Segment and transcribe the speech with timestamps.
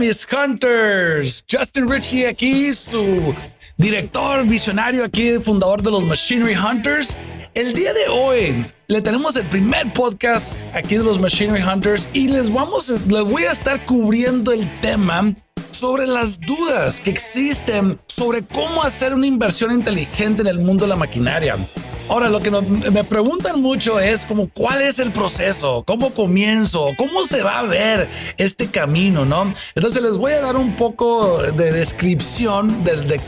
[0.00, 1.44] mis Hunters.
[1.50, 3.34] Justin Ritchie aquí, su
[3.76, 7.18] director visionario aquí, fundador de los Machinery Hunters.
[7.52, 12.28] El día de hoy le tenemos el primer podcast aquí de los Machinery Hunters y
[12.28, 15.34] les vamos, les voy a estar cubriendo el tema
[15.70, 20.88] sobre las dudas que existen sobre cómo hacer una inversión inteligente en el mundo de
[20.88, 21.58] la maquinaria.
[22.10, 27.24] Ahora, lo que me preguntan mucho es como cuál es el proceso, cómo comienzo, cómo
[27.28, 29.54] se va a ver este camino, ¿no?
[29.76, 33.20] Entonces les voy a dar un poco de descripción de, de,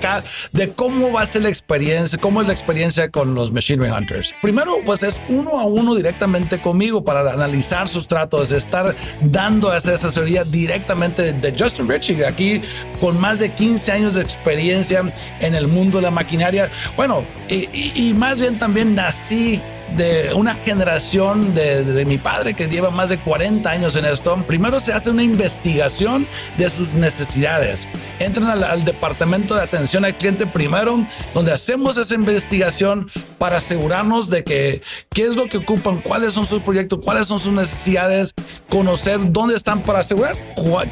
[0.50, 4.34] de cómo va a ser la experiencia, cómo es la experiencia con los Machinery Hunters.
[4.42, 9.94] Primero, pues es uno a uno directamente conmigo para analizar sus tratos, estar dando esa
[9.94, 12.60] asesoría directamente de Justin Ritchie, aquí
[12.98, 15.04] con más de 15 años de experiencia
[15.38, 16.68] en el mundo de la maquinaria.
[16.96, 19.60] Bueno, y, y más bien también también nací
[19.98, 24.42] de una generación de, mi padre que lleva más de 40 años en esto.
[24.46, 27.86] Primero se hace una investigación de sus necesidades.
[28.18, 34.42] Entran al, departamento de atención al cliente primero, donde hacemos esa investigación para asegurarnos de
[34.42, 38.32] que qué es lo que ocupan, cuáles son sus proyectos, cuáles son sus necesidades,
[38.70, 40.34] conocer dónde están para asegurar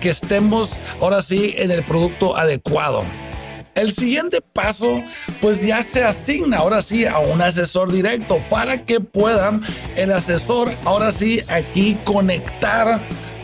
[0.02, 3.06] que estemos ahora sí en el producto adecuado.
[3.74, 5.02] El siguiente paso,
[5.40, 9.62] pues ya se asigna ahora sí a un asesor directo para que puedan
[9.96, 13.00] el asesor ahora sí aquí conectar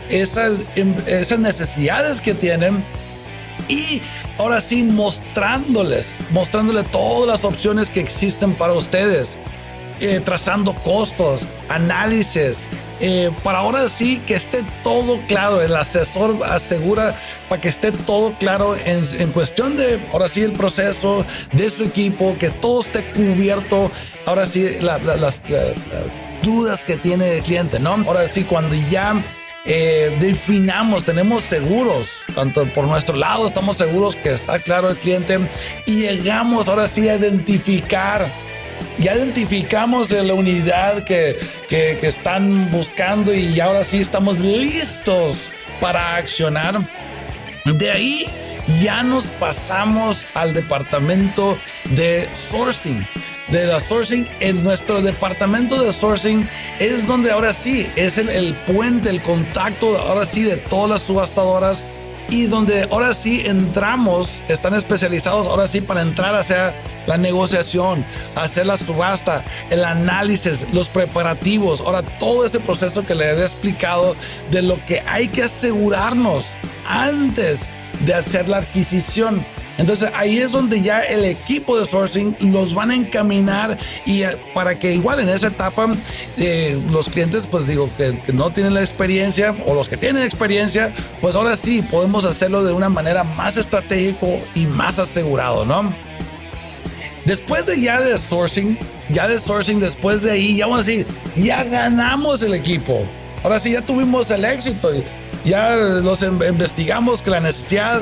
[0.09, 0.93] esas, em,
[1.41, 2.83] necesidades que tienen
[3.69, 4.01] y
[4.37, 9.37] ahora sí mostrándoles, mostrándoles todas las opciones que existen para ustedes.
[9.99, 12.63] Eh, trazando costos, análisis,
[12.99, 15.61] eh, para ahora sí que esté todo claro.
[15.61, 17.15] El asesor asegura
[17.49, 21.83] para que esté todo claro en, en, cuestión de, ahora sí, el proceso de su
[21.83, 23.91] equipo, que todo esté cubierto.
[24.25, 25.41] Ahora sí, las, las,
[26.41, 27.91] dudas que tiene el cliente, ¿no?
[28.05, 29.15] Ahora sí, cuando ya
[29.65, 35.39] eh, definamos, tenemos seguros, tanto por nuestro lado estamos seguros que está claro el cliente
[35.85, 38.29] y llegamos ahora sí a identificar
[38.99, 41.37] ya identificamos la unidad que,
[41.69, 45.49] que, están buscando y ahora sí estamos listos
[45.79, 46.79] para accionar.
[47.65, 48.27] De ahí
[48.81, 51.57] ya nos pasamos al departamento
[51.91, 53.07] de sourcing.
[53.49, 56.47] De la sourcing, en nuestro departamento de sourcing
[56.79, 61.81] es donde ahora sí es el, puente, el contacto, ahora sí, de todas las subastadoras
[62.29, 66.75] y donde ahora sí entramos, están especializados ahora sí para entrar hacia
[67.07, 73.31] la negociación, hacer la subasta, el análisis, los preparativos, ahora todo ese proceso que le
[73.31, 74.15] había explicado
[74.51, 76.45] de lo que hay que asegurarnos
[76.85, 77.69] antes
[78.05, 79.43] de hacer la adquisición
[79.77, 84.37] entonces ahí es donde ya el equipo de sourcing los van a encaminar y eh,
[84.53, 85.87] para que igual en esa etapa
[86.37, 90.93] eh, los clientes pues digo que, no tienen la experiencia o los que tienen experiencia
[91.21, 96.06] pues ahora sí podemos hacerlo de una manera más estratégico y más asegurado, ¿no?
[97.27, 98.79] Después de ya de sourcing,
[99.09, 101.05] ya de sourcing, después de ahí, ya vamos a decir,
[101.35, 103.05] ya ganamos el equipo.
[103.43, 104.91] Ahora sí, ya tuvimos el éxito.
[105.43, 108.01] Ya los investigamos que la necesidad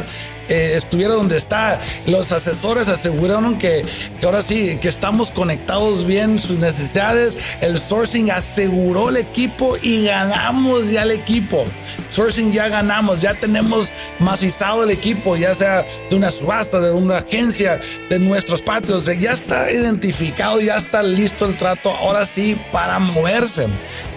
[0.50, 1.80] eh, estuviera donde está.
[2.06, 3.84] Los asesores aseguraron que,
[4.20, 7.38] que, ahora sí, que estamos conectados bien sus necesidades.
[7.62, 11.66] El sourcing aseguró el equipo y ganamos ya el equipo.
[12.10, 17.18] Sourcing ya ganamos, ya tenemos macizado el equipo, ya sea de una subasta, de una
[17.18, 23.00] agencia, de nuestros patios, ya está identificado, ya está listo el trato, ahora sí, para
[23.00, 23.68] moverse.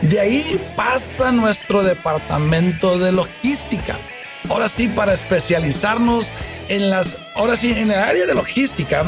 [0.03, 3.99] De ahí pasa nuestro departamento de logística
[4.49, 6.31] ahora sí para especializarnos
[6.69, 9.05] en las, ahora sí, en el área de logística,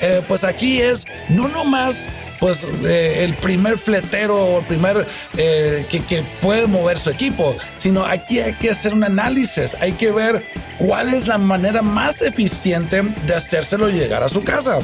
[0.00, 2.06] eh, pues aquí es no nomás
[2.40, 5.06] pues eh, el primer fletero o el primer
[5.36, 9.92] eh, que, que, puede mover su equipo, sino aquí hay que hacer un análisis, hay
[9.92, 10.44] que ver
[10.76, 14.80] cuál es la manera más eficiente de hacérselo llegar a su casa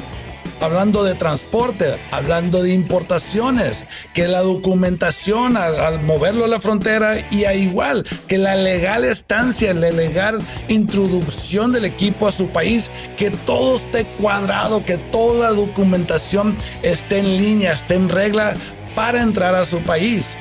[0.60, 3.84] hablando de transporte, hablando de importaciones,
[4.14, 9.72] que la documentación al, moverlo a la frontera y a igual que la legal estancia,
[9.74, 15.56] la legal introducción del equipo a su país, que todo esté cuadrado, que toda la
[15.56, 18.54] documentación esté en línea, esté en regla
[18.94, 20.36] para entrar a su país.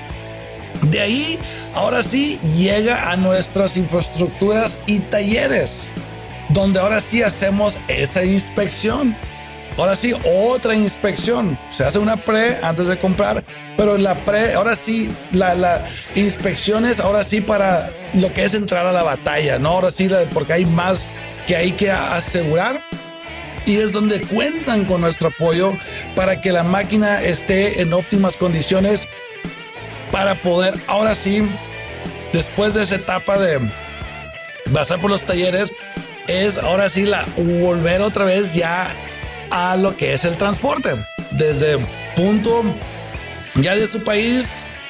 [0.84, 1.40] De ahí,
[1.74, 5.88] ahora sí, llega a nuestras infraestructuras y talleres,
[6.50, 9.16] donde ahora sí hacemos esa inspección
[9.80, 11.58] Ahora sí, otra inspección.
[11.72, 13.46] Se hace una pre antes de comprar,
[13.78, 18.54] pero la pre, ahora sí, la, la inspección es ahora sí para lo que es
[18.54, 19.70] entrar a la batalla, ¿no?
[19.70, 21.06] Ahora sí, porque hay más
[21.48, 22.82] que hay que asegurar
[23.66, 25.74] y es donde cuentan con nuestro apoyo
[26.14, 29.08] para que la máquina esté en óptimas condiciones
[30.12, 31.42] para poder ahora sí,
[32.34, 33.60] después de esa etapa de,
[34.74, 35.72] pasar por los talleres
[36.28, 38.94] es ahora sí la volver otra vez ya
[39.50, 40.96] a lo que es el transporte.
[41.32, 41.78] Desde
[42.16, 42.64] punto
[43.56, 44.48] ya de su país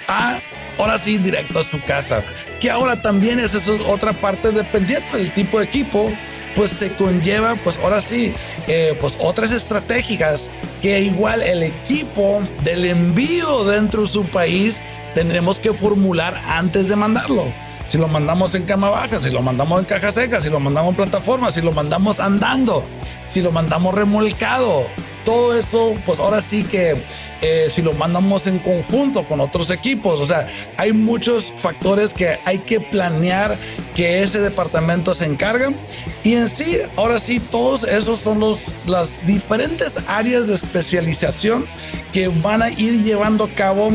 [0.08, 0.40] a
[0.78, 2.24] ahora sí directo a su casa.
[2.60, 6.12] Que ahora también es eso, otra parte dependiente del tipo de equipo,
[6.56, 8.34] pues se conlleva, pues ahora sí,
[8.68, 10.50] eh, pues otras estratégicas
[10.82, 14.82] que igual el equipo del envío dentro de su país
[15.14, 17.46] tendremos que formular antes de mandarlo
[17.90, 20.92] si lo mandamos en cama baja, si lo mandamos en caja seca, si lo mandamos
[20.92, 22.84] en plataforma, si lo mandamos andando,
[23.26, 24.86] si lo mandamos remolcado.
[25.26, 26.96] Todo eso, pues ahora sí que
[27.42, 30.20] eh, si lo mandamos en conjunto con otros equipos.
[30.20, 30.48] O sea,
[30.78, 33.58] hay muchos factores que hay que planear
[33.96, 35.70] que ese departamento se encargue.
[36.24, 41.66] Y en sí, ahora sí, todos esos son los, las diferentes áreas de especialización
[42.14, 43.90] que van a ir llevando a cabo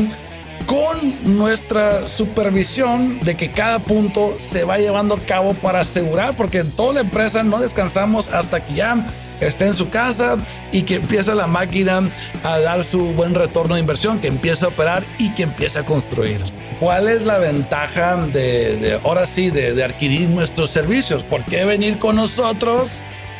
[0.65, 6.59] con nuestra supervisión de que cada punto se va llevando a cabo para asegurar, porque
[6.59, 9.07] en toda la empresa no descansamos hasta que ya
[9.41, 10.37] esté en su casa
[10.71, 12.01] y que empiece la máquina
[12.43, 15.83] a dar su buen retorno de inversión, que empiece a operar y que empiece a
[15.83, 16.39] construir.
[16.79, 21.23] ¿Cuál es la ventaja de, ahora sí, de, de adquirir nuestros servicios?
[21.23, 22.89] ¿Por qué venir con nosotros?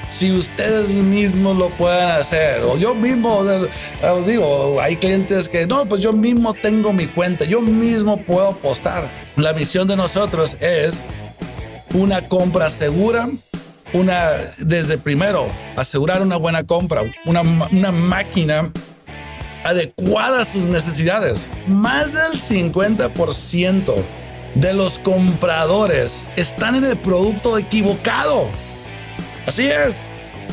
[0.09, 2.61] Si ustedes mismos lo pueden hacer.
[2.63, 7.45] O yo mismo, os digo, hay clientes que no, pues yo mismo tengo mi cuenta,
[7.45, 9.09] yo mismo puedo apostar.
[9.35, 11.01] La misión de nosotros es
[11.93, 13.29] una compra segura,
[13.93, 18.71] una, desde primero, asegurar una buena compra, una, una máquina
[19.63, 21.45] adecuada a sus necesidades.
[21.67, 23.93] Más del 50%
[24.55, 28.49] de los compradores están en el producto equivocado.
[29.45, 29.95] Así es.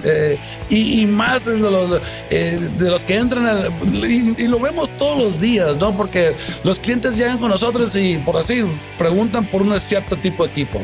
[0.05, 2.01] Eh, y, más de los,
[2.31, 5.93] eh, de los que entran y, lo vemos todos los días, ¿no?
[5.93, 6.35] Porque
[6.65, 8.65] los clientes llegan con nosotros y por así
[8.99, 10.81] preguntan por un cierto tipo de equipo.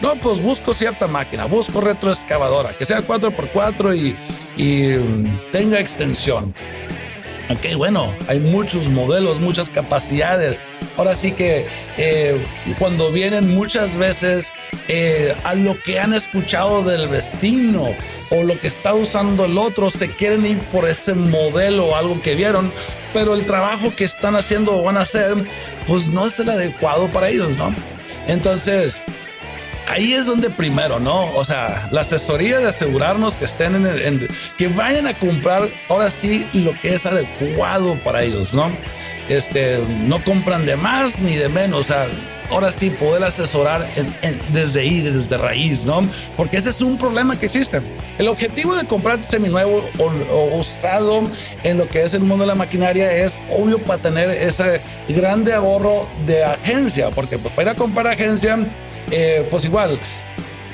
[0.00, 4.16] No, pues busco cierta máquina, busco retroexcavadora, que sea 4x4 y,
[4.56, 4.96] y
[5.50, 6.54] tenga extensión.
[7.50, 10.60] Ok, bueno, hay muchos modelos, muchas capacidades.
[11.00, 11.64] Ahora sí que
[11.96, 12.38] eh,
[12.78, 14.52] cuando vienen muchas veces
[14.86, 17.94] eh, a lo que han escuchado del vecino
[18.28, 22.20] o lo que está usando el otro, se quieren ir por ese modelo o algo
[22.20, 22.70] que vieron,
[23.14, 25.36] pero el trabajo que están haciendo o van a hacer,
[25.86, 27.74] pues no es el adecuado para ellos, ¿no?
[28.26, 29.00] Entonces,
[29.88, 31.32] ahí es donde primero, ¿no?
[31.34, 36.46] O sea, la asesoría de asegurarnos que estén en, que vayan a comprar ahora sí
[36.52, 38.70] lo que es adecuado para ellos, ¿no?
[39.30, 42.08] Este, no compran de más ni de menos, o sea,
[42.50, 43.86] ahora sí poder asesorar
[44.52, 46.02] desde ahí, desde raíz, ¿no?
[46.36, 47.80] Porque ese es un problema que existe.
[48.18, 50.04] El objetivo de comprar seminuevo o,
[50.34, 51.22] o usado
[51.62, 55.54] en lo que es el mundo de la maquinaria es obvio para tener ese grande
[55.54, 58.58] ahorro de agencia, porque pues, para comprar agencia
[59.10, 59.98] eh, pues igual,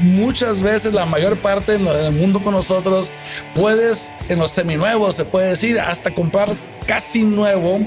[0.00, 3.10] muchas veces la mayor parte en el mundo con nosotros
[3.54, 6.50] puedes en los seminuevos se puede decir hasta comprar
[6.86, 7.80] casi nuevo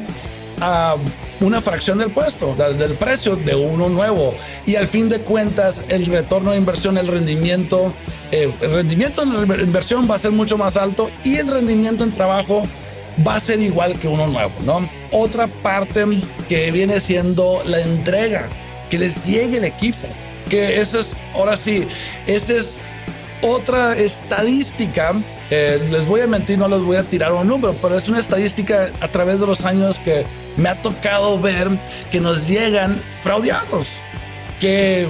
[0.61, 0.95] a
[1.41, 4.33] una fracción del puesto del precio de uno nuevo.
[4.65, 7.93] Y al fin de cuentas el retorno de inversión el rendimiento
[8.31, 12.11] eh, el rendimiento en inversión va a ser mucho más alto y el rendimiento en
[12.11, 12.63] trabajo
[13.25, 16.05] va a ser igual que uno nuevo no otra parte
[16.47, 18.47] que viene siendo la entrega
[18.91, 20.07] que les llegue el equipo
[20.49, 21.87] que eso es, ahora sí,
[22.27, 22.79] esa es
[23.41, 25.13] otra estadística.
[25.49, 28.19] Eh, les voy a mentir, no les voy a tirar un número, pero es una
[28.19, 30.25] estadística a través de los años que
[30.57, 31.69] me ha tocado ver
[32.11, 33.87] que nos llegan fraudeados,
[34.59, 35.07] que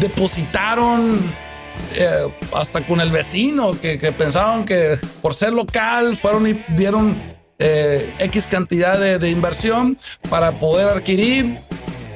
[0.00, 1.20] depositaron
[1.94, 7.16] eh, hasta con el vecino, que, pensaban que por ser local fueron y dieron
[7.58, 9.96] eh, X cantidad de, de, inversión
[10.28, 11.58] para poder adquirir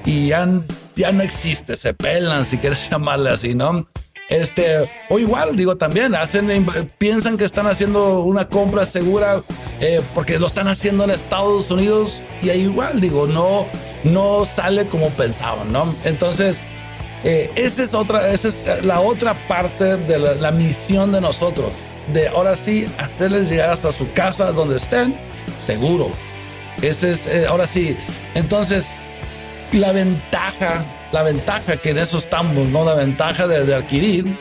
[0.04, 0.64] y han
[1.00, 3.88] ya no existe, se pelan, si quieres llamarle así, ¿no?
[4.30, 6.64] Este, o igual, digo, también hacen,
[6.98, 9.42] piensan que están haciendo una compra segura
[9.80, 13.66] eh, porque lo están haciendo en Estados Unidos y ahí igual, digo, no,
[14.04, 15.92] no sale como pensaban, ¿no?
[16.04, 16.62] Entonces,
[17.24, 22.28] eh, esa es otra, esa es la otra parte de la, misión de nosotros, de
[22.28, 25.14] ahora sí hacerles llegar hasta su casa donde estén,
[25.66, 26.10] seguro.
[26.82, 27.96] Ese es, eh, ahora sí,
[28.36, 28.92] entonces,
[29.72, 32.84] la ventaja, la ventaja que en eso estamos, ¿no?
[32.84, 34.36] La ventaja de, adquirir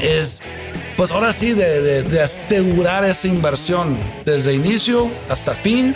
[0.00, 0.40] es,
[0.96, 5.94] pues ahora sí, de, asegurar esa inversión desde inicio hasta fin.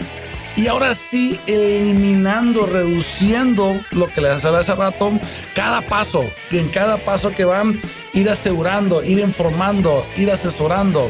[0.56, 5.12] Y ahora sí, eliminando, reduciendo lo que les hablé hace rato,
[5.54, 7.80] cada paso, y en cada paso que van,
[8.12, 11.08] ir asegurando, ir informando, ir asesorando,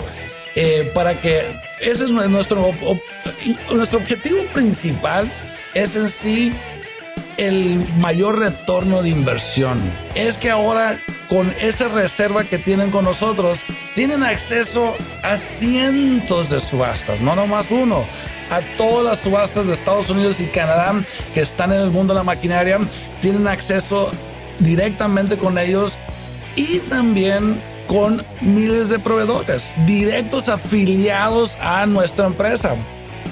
[0.54, 1.47] eh, para que
[1.80, 2.75] ese es nuestro,
[3.73, 5.30] nuestro objetivo principal,
[5.73, 6.52] es en sí
[7.38, 9.78] el mayor retorno de inversión.
[10.14, 13.61] Es que ahora con esa reserva que tienen con nosotros,
[13.95, 18.07] tienen acceso a cientos de subastas, no nomás uno,
[18.50, 21.04] a todas las subastas de Estados Unidos y Canadá
[21.35, 22.78] que están en el mundo de la maquinaria,
[23.21, 24.11] tienen acceso
[24.59, 25.99] directamente con ellos
[26.57, 32.75] y también con miles de proveedores directos afiliados a nuestra empresa.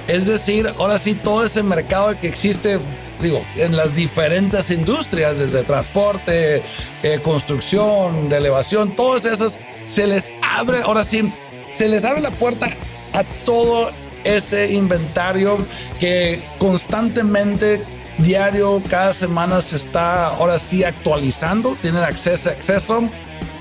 [0.06, 2.78] Es decir, ahora sí, todo ese mercado que existe,
[3.20, 6.62] digo, en las diferentes industrias, desde transporte,
[7.02, 11.32] eh, construcción, de elevación, todas esas, se les abre, ahora sí,
[11.72, 12.68] se les abre la puerta
[13.12, 13.90] a todo
[14.24, 15.56] ese inventario
[16.00, 17.82] que constantemente,
[18.18, 23.08] diario, cada semana se está ahora sí actualizando, tienen acceso, acceso.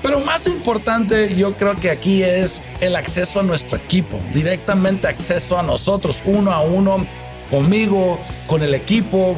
[0.02, 5.58] Pero más importante, yo creo que aquí es el acceso a nuestro equipo, directamente acceso
[5.58, 7.04] a nosotros, uno a uno,
[7.50, 9.36] conmigo, con el equipo.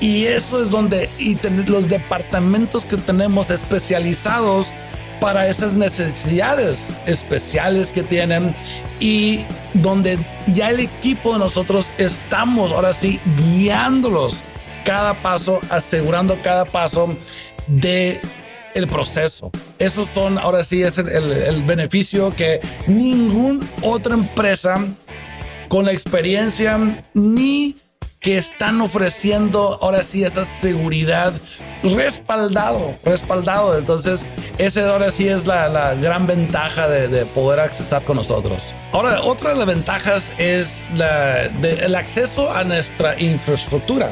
[0.00, 1.36] Y eso es donde y
[1.66, 4.72] los departamentos que tenemos especializados
[5.20, 8.54] para esas necesidades especiales que tienen
[9.00, 10.18] y donde
[10.54, 14.36] ya el equipo de nosotros estamos ahora sí guiándolos
[14.84, 17.16] cada paso, asegurando cada paso
[17.66, 18.20] de
[18.74, 19.50] el proceso.
[19.78, 24.86] Esos son, ahora sí, es el, beneficio que ninguna otra empresa
[25.68, 26.78] con la experiencia
[27.14, 27.76] ni
[28.20, 31.32] que están ofreciendo ahora sí esa seguridad
[31.82, 33.78] respaldado, respaldado.
[33.78, 34.26] Entonces,
[34.58, 38.74] ese ahora sí es la, gran ventaja de, poder accesar con nosotros.
[38.92, 44.10] Ahora, otra de las ventajas es la, el acceso a nuestra infraestructura.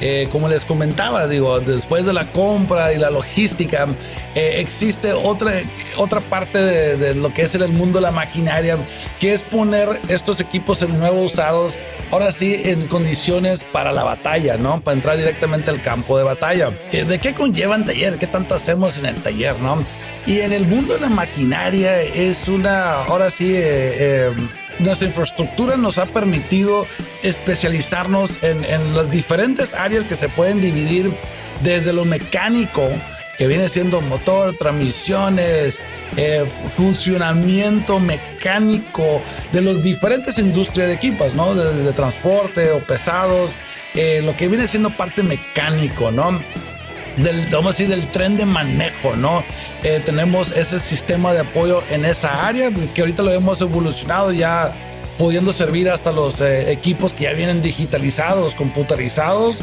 [0.00, 3.86] Eh, como les comentaba, digo, después de la compra y la logística,
[4.34, 5.52] eh, existe otra,
[5.96, 8.76] otra parte de, lo que es el mundo de la maquinaria,
[9.20, 11.78] que es poner estos equipos en nuevo usados,
[12.10, 14.80] ahora sí, en condiciones para la batalla, ¿no?
[14.80, 16.70] Para entrar directamente al campo de batalla.
[16.92, 18.18] ¿De qué conlleva un taller?
[18.18, 19.82] ¿Qué tanto hacemos en el taller, no?
[20.26, 24.32] Y en el mundo de la maquinaria es una, ahora sí, eh,
[24.78, 26.86] nuestra infraestructura nos ha permitido
[27.22, 31.12] especializarnos en, las diferentes áreas que se pueden dividir
[31.62, 32.88] desde lo mecánico,
[33.38, 35.78] que viene siendo motor, transmisiones,
[36.16, 41.54] eh, funcionamiento mecánico de las diferentes industrias de equipos, ¿no?
[41.54, 43.52] De, transporte o pesados,
[43.94, 46.40] eh, lo que viene siendo parte mecánico, ¿no?
[47.16, 49.42] Del, vamos a decir, del tren de manejo, ¿no?
[49.82, 54.72] Eh, tenemos ese sistema de apoyo en esa área que ahorita lo hemos evolucionado ya
[55.16, 59.62] pudiendo servir hasta los eh, equipos que ya vienen digitalizados, computarizados.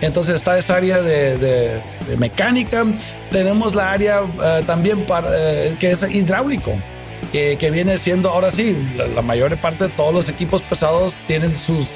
[0.00, 1.80] Entonces está esa área de,
[2.18, 2.86] mecánica.
[3.30, 5.30] Tenemos la área eh, también para,
[5.78, 6.72] que es hidráulico,
[7.30, 8.74] que viene siendo ahora sí,
[9.14, 11.88] la, mayor parte de todos los equipos pesados tienen sus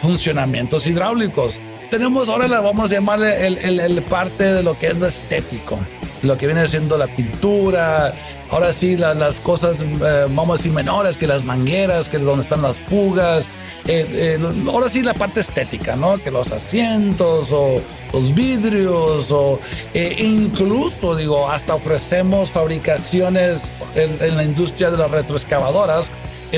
[0.00, 1.60] funcionamientos hidráulicos.
[1.92, 5.78] Tenemos ahora, la vamos a llamarle el, el parte de lo que es lo estético
[6.22, 8.14] lo que viene siendo la pintura,
[8.50, 12.62] ahora sí las cosas, eh, vamos a decir, menores, que las mangueras, que donde están
[12.62, 13.46] las fugas,
[13.86, 16.18] eh, eh, ahora sí la parte estética, ¿no?
[16.18, 17.74] Que los asientos o
[18.12, 19.58] los vidrios o
[19.94, 23.62] incluso, digo, hasta ofrecemos fabricaciones
[23.96, 26.10] en, en la industria de las retroexcavadoras,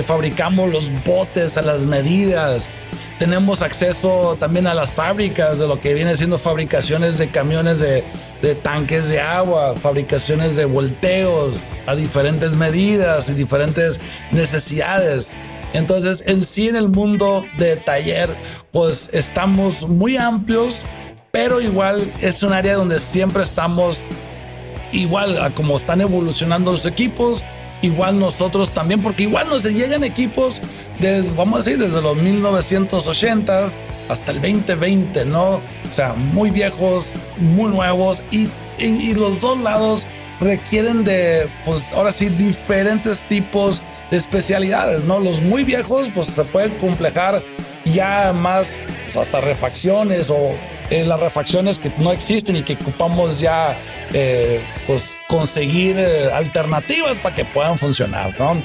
[0.07, 2.69] fabricamos los botes a las medidas,
[3.19, 8.05] tenemos acceso también a las fábricas de lo que viene siendo fabricaciones de camiones de,
[8.63, 11.57] tanques de agua, fabricaciones de volteos
[11.87, 13.99] a diferentes medidas y diferentes
[14.33, 15.31] necesidades.
[15.73, 18.31] Entonces, en sí, en el mundo de taller,
[18.73, 20.83] pues estamos muy amplios,
[21.31, 24.03] pero igual es un área donde siempre estamos
[24.93, 27.43] igual a como están evolucionando los equipos,
[27.83, 30.61] igual nosotros también, porque igual nos llegan equipos
[31.13, 33.71] desde, vamos a decir, desde los 1980
[34.09, 35.61] hasta el 2020, ¿no?
[35.91, 37.07] O sea, muy viejos,
[37.39, 40.07] muy nuevos y, y, los dos lados
[40.41, 43.81] requieren de, pues ahora sí, diferentes tipos
[44.11, 45.21] de especialidades, ¿no?
[45.21, 47.43] Los muy viejos, pues se pueden complejar
[47.85, 50.55] ya más pues, hasta refacciones o
[50.91, 53.77] eh, las refacciones que no existen y que ocupamos ya,
[54.13, 58.63] eh, pues conseguir eh, alternativas para que puedan funcionar, ¿no?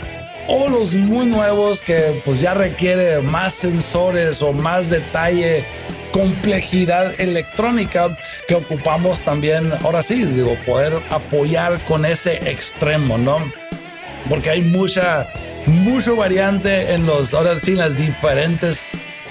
[0.49, 5.63] O los muy nuevos que pues ya requiere más sensores o más detalle,
[6.11, 13.37] complejidad electrónica que ocupamos también, ahora sí, digo, poder apoyar con ese extremo, ¿no?
[14.27, 15.27] Porque hay mucha,
[15.67, 18.83] mucha variante en los, ahora sí, las diferentes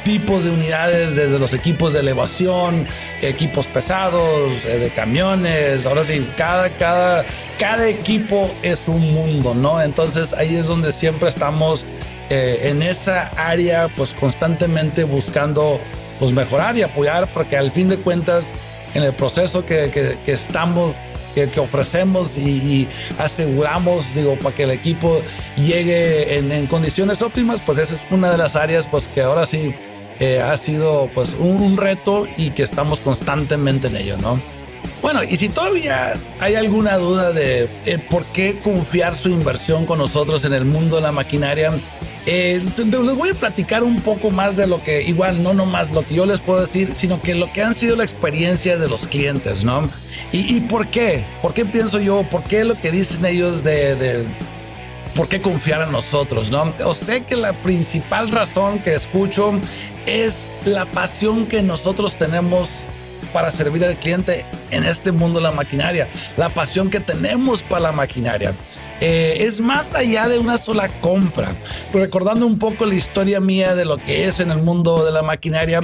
[0.08, 2.86] tipos de unidades, desde los equipos de elevación,
[3.20, 5.84] equipos pesados, eh, de camiones.
[5.84, 7.26] Ahora sí, cada, cada,
[7.58, 9.82] cada equipo es un mundo, ¿no?
[9.82, 11.84] Entonces ahí es donde siempre estamos
[12.30, 15.78] eh, en esa área, pues constantemente buscando
[16.18, 18.54] pues mejorar y apoyar, porque al fin de cuentas,
[18.94, 20.94] en el proceso que, que, estamos
[21.34, 22.88] que, ofrecemos y,
[23.18, 25.20] aseguramos, digo, para que el equipo
[25.58, 29.74] llegue en, condiciones óptimas, pues esa es una de las áreas pues que ahora sí
[30.20, 34.40] eh, ha sido pues un, reto y que estamos constantemente en ello, ¿no?
[35.00, 39.98] Bueno, y si todavía hay alguna duda de eh, por qué confiar su inversión con
[39.98, 41.72] nosotros en el mundo de la maquinaria,
[42.26, 46.02] eh, les voy a platicar un poco más de lo que, igual, no nomás lo
[46.02, 49.06] que yo les puedo decir, sino que lo que han sido la experiencia de los
[49.06, 49.88] clientes, ¿no?
[50.30, 51.24] ¿Y, por qué?
[51.40, 52.24] ¿Por qué pienso yo?
[52.24, 54.26] ¿Por qué lo que dicen ellos de, de
[55.14, 56.72] por qué confiar en nosotros, ¿no?
[56.84, 59.58] O sé que la principal razón que escucho
[60.08, 62.68] es la pasión que nosotros tenemos
[63.32, 67.80] para servir al cliente en este mundo de la maquinaria, la pasión que tenemos para
[67.80, 68.54] la maquinaria.
[69.00, 71.54] Eh, es más allá de una sola compra.
[71.92, 75.22] Recordando un poco la historia mía de lo que es en el mundo de la
[75.22, 75.80] maquinaria,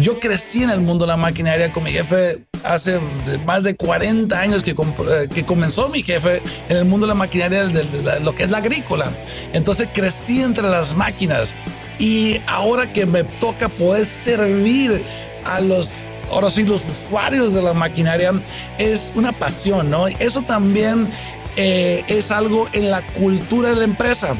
[0.00, 2.98] yo crecí en el mundo de la maquinaria con mi jefe hace
[3.44, 6.40] más de 40 años que, eh, que comenzó mi jefe
[6.70, 9.10] en el mundo de la maquinaria, de, lo que es la agrícola.
[9.52, 11.52] Entonces crecí entre las máquinas
[11.98, 15.02] y ahora que me toca poder servir
[15.44, 15.90] a los
[16.30, 18.32] ahora sí, los usuarios de la maquinaria
[18.78, 20.08] es una pasión, ¿no?
[20.08, 21.08] Eso también
[21.56, 24.34] eh, es algo en la cultura de la empresa,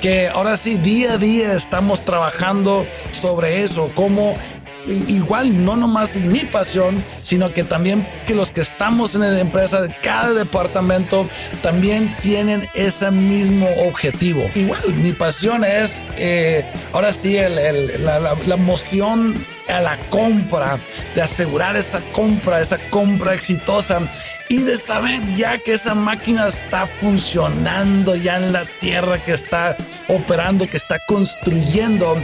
[0.00, 4.34] que ahora sí, día a día estamos trabajando sobre eso, cómo
[4.86, 9.86] igual no nomás mi pasión, sino que también que los que estamos en la empresa,
[10.02, 11.28] cada departamento,
[11.62, 14.50] también tienen ese mismo objetivo.
[14.54, 19.34] Igual, mi pasión es, eh, ahora sí, la, la emoción
[19.68, 20.78] a la compra,
[21.14, 24.00] de asegurar esa compra, esa compra exitosa
[24.48, 29.76] y de saber ya que esa máquina está funcionando ya en la tierra, que está
[30.08, 32.16] operando, que está construyendo.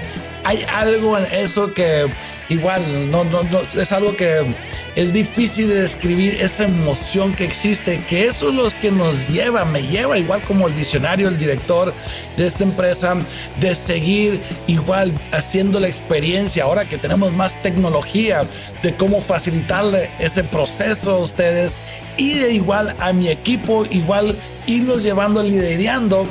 [0.44, 2.10] Hay algo en eso que
[2.48, 4.54] igual no, no, no es algo que
[4.96, 9.64] es difícil de describir esa emoción que existe, que eso es lo que nos lleva,
[9.64, 11.94] me lleva igual como el visionario, el director
[12.36, 13.16] de esta empresa,
[13.60, 18.42] de seguir igual haciendo la experiencia, ahora que tenemos más tecnología,
[18.82, 21.76] de cómo facilitarle ese proceso a ustedes
[22.16, 26.24] y de igual a mi equipo, igual irlos llevando, liderando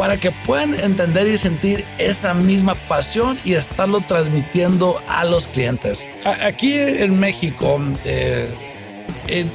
[0.00, 6.08] para que puedan entender y sentir esa misma pasión y estarlo transmitiendo a los clientes.
[6.24, 8.48] Aquí en México, eh,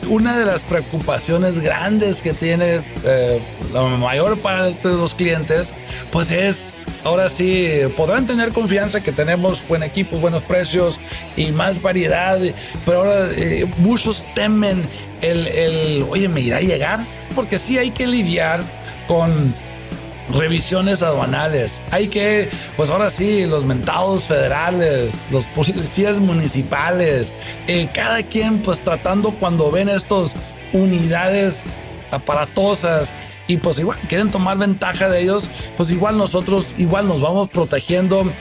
[0.08, 3.42] una de las preocupaciones grandes que tiene eh,
[3.74, 5.74] la mayor parte de los clientes,
[6.12, 11.00] pues es ahora sí podrán tener confianza que tenemos buen equipo, buenos precios
[11.36, 12.38] y más variedad,
[12.86, 14.88] pero ahora eh, muchos temen
[15.24, 17.00] el, el, oye, ¿me irá a llegar?
[17.34, 18.62] Porque sí hay que lidiar
[19.08, 19.56] con
[20.32, 21.82] revisiones aduanales.
[21.92, 27.32] Hay que, pues ahora sí, los mentados federales, los policías municipales,
[27.68, 30.34] eh, cada quien pues tratando cuando ven estos
[30.74, 31.78] unidades
[32.12, 33.14] aparatosas
[33.48, 38.32] y pues igual quieren tomar ventaja de ellos, pues igual nosotros igual nos vamos protegiendo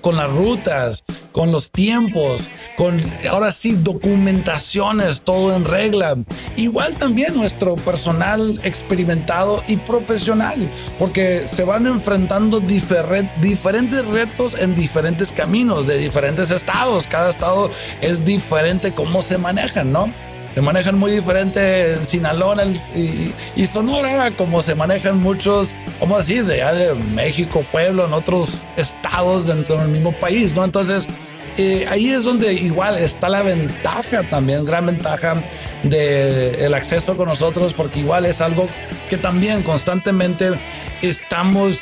[0.00, 6.16] con las rutas, con los tiempos, con ahora sí documentaciones, todo en regla.
[6.56, 10.56] Igual también nuestro personal experimentado y profesional,
[10.98, 17.06] porque se van enfrentando diferentes retos en diferentes caminos, de diferentes estados.
[17.06, 20.10] Cada estado es diferente cómo se manejan, ¿no?
[20.54, 22.56] Se manejan muy diferente en Sinaloa
[22.94, 28.58] y, Sonora, como se manejan muchos, vamos a decir, de, de México, Pueblo, en otros
[28.76, 30.64] estados dentro del mismo país, ¿no?
[30.64, 31.06] Entonces,
[31.58, 35.42] eh, ahí es donde igual está la ventaja también, gran ventaja
[35.82, 38.68] del acceso con nosotros, porque igual es algo
[39.10, 40.52] que también constantemente
[41.02, 41.80] estamos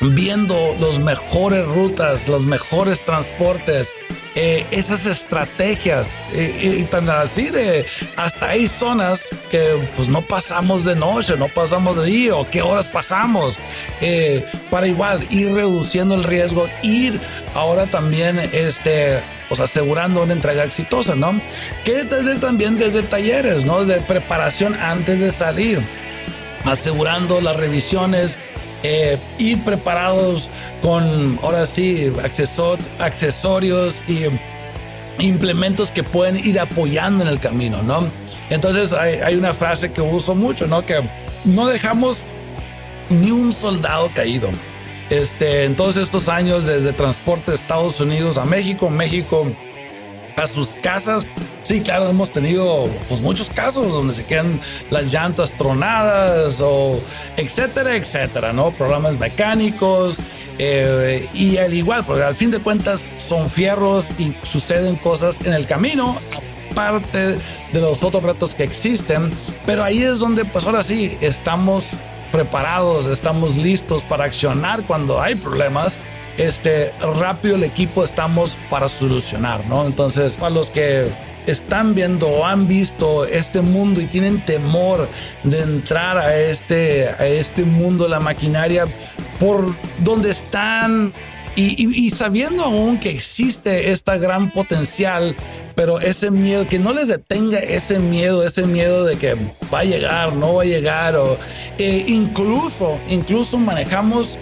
[0.00, 3.92] viendo los mejores rutas, los mejores transportes,
[4.36, 10.84] eh, esas estrategias eh, y tan así de hasta hay zonas que pues no pasamos
[10.84, 13.56] de noche, no pasamos de día o qué horas pasamos
[14.00, 17.20] eh, para igual ir reduciendo el riesgo, ir
[17.54, 21.40] ahora también este pues asegurando una entrega exitosa, ¿no?
[21.84, 23.84] Que desde, también desde talleres, ¿no?
[23.84, 25.80] De preparación antes de salir,
[26.64, 28.36] asegurando las revisiones
[28.86, 30.50] eh, ir preparados
[30.82, 32.12] con, ahora sí,
[32.98, 34.26] accesorios y
[35.18, 38.06] implementos que pueden ir apoyando en el camino, ¿no?
[38.50, 40.84] Entonces hay, una frase que uso mucho, ¿no?
[40.84, 41.00] Que
[41.46, 42.18] no dejamos
[43.08, 44.50] ni un soldado caído.
[45.08, 49.46] Este, en todos estos años desde transporte de Estados Unidos a México, México
[50.36, 51.26] a sus casas.
[51.64, 57.00] Sí, claro, hemos tenido pues, muchos casos donde se quedan las llantas tronadas o
[57.38, 58.70] etcétera, etcétera, ¿no?
[58.70, 60.18] Problemas mecánicos
[60.58, 65.54] eh, y al igual, porque al fin de cuentas son fierros y suceden cosas en
[65.54, 66.18] el camino,
[66.70, 67.38] aparte
[67.72, 69.30] de los otros retos que existen
[69.64, 71.86] Pero ahí es donde, pues ahora sí, estamos
[72.30, 75.96] preparados, estamos listos para accionar cuando hay problemas.
[76.36, 79.86] Este, rápido el equipo estamos para solucionar, ¿no?
[79.86, 81.06] Entonces, para los que
[81.46, 85.08] están viendo o han visto este mundo y tienen temor
[85.42, 88.86] de entrar a este, a este mundo la maquinaria
[89.38, 91.12] por donde están.
[91.56, 95.36] Y, sabiendo aún que existe esta gran potencial,
[95.76, 99.36] pero ese miedo, que no les detenga ese miedo, ese miedo de que
[99.72, 101.38] va a llegar, no va a llegar, o
[101.78, 104.36] eh, incluso, incluso manejamos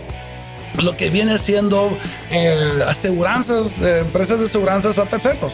[0.81, 1.97] lo que viene siendo
[2.31, 5.53] eh, aseguranzas, eh, empresas de aseguranzas a terceros,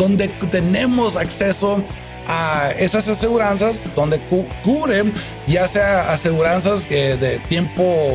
[0.00, 1.84] donde tenemos acceso
[2.26, 4.18] a esas aseguranzas donde
[4.64, 5.12] cubren
[5.46, 8.08] ya sea aseguranzas de tiempo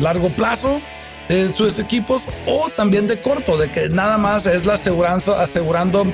[0.00, 0.80] largo plazo
[1.28, 6.06] de sus equipos o también de corto, de que nada más es la aseguranza asegurando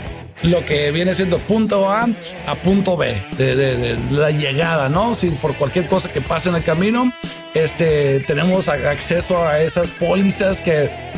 [0.43, 2.09] lo que viene siendo punto A
[2.47, 5.15] a punto B, de, la llegada, ¿no?
[5.15, 7.13] Si por cualquier cosa que pase en el camino,
[7.55, 11.12] este, tenemos acceso a esas pólizas que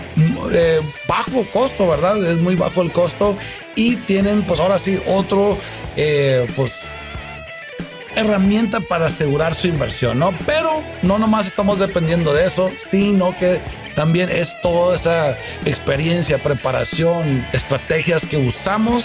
[0.53, 2.25] eh, bajo costo, ¿verdad?
[2.25, 3.37] Es muy bajo el costo
[3.75, 5.59] y tienen pues ahora sí otro,
[5.97, 6.73] eh, pues
[8.17, 10.33] herramienta para asegurar su inversión, ¿no?
[10.47, 13.61] Pero no nomás estamos dependiendo de eso, sino que
[13.95, 19.05] también es toda esa experiencia, preparación, estrategias que usamos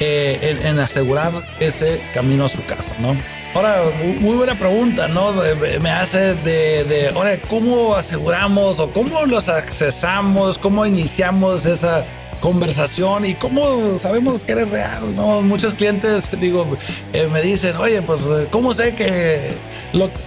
[0.00, 3.16] eh, en, asegurar ese camino a su casa, ¿no?
[3.54, 3.84] Ahora,
[4.18, 5.32] muy buena pregunta, ¿no?
[5.80, 12.04] Me hace de, de, ahora, ¿cómo aseguramos o cómo los accesamos, cómo iniciamos esa
[12.40, 15.40] conversación y cómo sabemos que eres real, ¿no?
[15.40, 16.76] Muchos clientes, digo,
[17.14, 19.52] eh, me dicen, oye, pues, ¿cómo sé que...?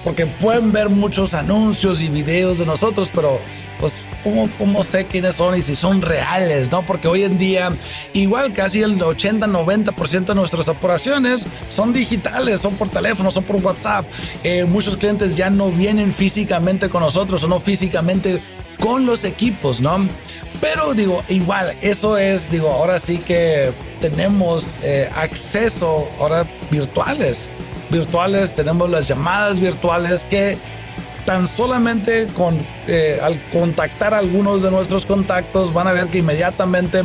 [0.04, 3.40] Porque pueden ver muchos anuncios y videos de nosotros, pero
[4.28, 6.82] ¿cómo, ¿cómo, sé quiénes son y si son reales, ¿no?
[6.86, 7.72] Porque hoy en día,
[8.12, 14.06] igual casi el 80-90% de nuestras operaciones son digitales, son por teléfono, son por WhatsApp.
[14.44, 18.42] Eh, muchos clientes ya no vienen físicamente con nosotros o no físicamente
[18.82, 20.06] con los equipos, ¿no?
[20.60, 27.50] Pero digo, igual, eso es, digo, ahora sí que tenemos eh, acceso ahora virtuales.
[27.90, 30.58] Virtuales, tenemos las llamadas virtuales que
[31.28, 36.20] tan solamente con eh, al contactar a algunos de nuestros contactos van a ver que
[36.20, 37.04] inmediatamente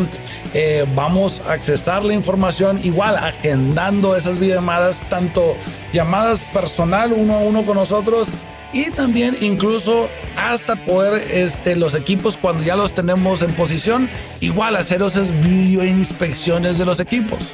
[0.54, 5.56] eh, vamos a accesar la información igual agendando esas videollamadas tanto
[5.92, 8.30] llamadas personal uno a uno con nosotros
[8.72, 14.08] y también incluso hasta poder este, los equipos cuando ya los tenemos en posición,
[14.38, 17.52] igual hacer esas video inspecciones de los equipos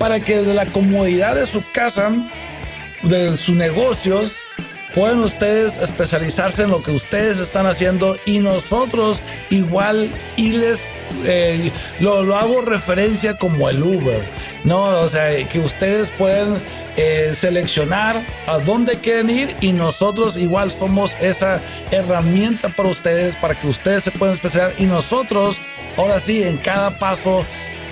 [0.00, 2.10] para que de la comodidad de su casa,
[3.04, 4.44] de sus negocios,
[4.94, 10.86] pueden ustedes especializarse en lo que ustedes están haciendo y nosotros igual y les
[11.24, 11.70] eh,
[12.00, 14.22] lo, hago referencia como el Uber,
[14.64, 15.00] ¿no?
[15.00, 16.60] O sea, que ustedes pueden
[16.96, 23.54] eh, seleccionar a dónde quieren ir y nosotros igual somos esa herramienta para ustedes, para
[23.54, 25.60] que ustedes se puedan especializar y nosotros,
[25.96, 27.44] ahora sí, en cada paso,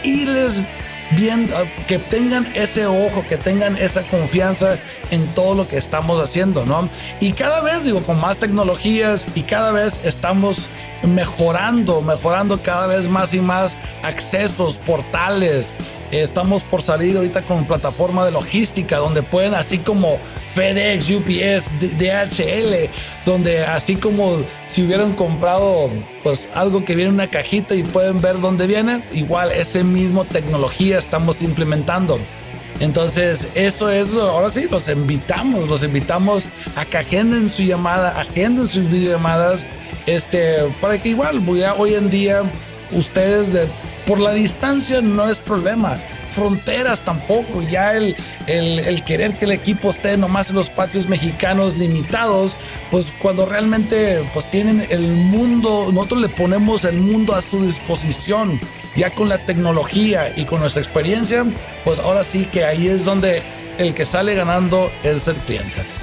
[0.02, 0.62] irles
[1.12, 4.76] bien, ah, que tengan ese ojo, que tengan esa confianza
[5.10, 6.88] en todo lo que estamos haciendo, ¿no?
[7.20, 10.68] Y cada vez, digo, con más tecnologías y cada vez estamos
[11.02, 15.72] mejorando, mejorando cada vez más y más accesos, portales.
[16.10, 20.18] Estamos por salir ahorita con plataforma de logística donde pueden, así como
[20.56, 22.88] FedEx, UPS, DHL,
[23.26, 24.38] donde así como
[24.68, 25.90] si hubieran comprado
[26.22, 30.24] pues algo que viene en una cajita y pueden ver dónde viene, igual ese mismo
[30.24, 32.18] tecnología estamos implementando.
[32.80, 38.66] Entonces, eso es, ahora sí, los invitamos, los invitamos a que agenden su llamada, agenden
[38.66, 39.66] sus videollamadas,
[40.06, 41.42] este, para que igual,
[41.78, 42.42] hoy en día,
[42.92, 43.66] ustedes de,
[44.06, 45.98] por la distancia no es problema
[46.36, 47.62] fronteras tampoco.
[47.62, 48.14] Ya el,
[48.46, 52.56] el, querer que el equipo esté nomás en los patios mexicanos limitados,
[52.90, 58.60] pues cuando realmente pues tienen el mundo, nosotros le ponemos el mundo a su disposición.
[58.94, 61.44] Ya con la tecnología y con nuestra experiencia,
[61.84, 63.42] pues ahora sí que ahí es donde
[63.78, 65.95] el que sale ganando es el cliente.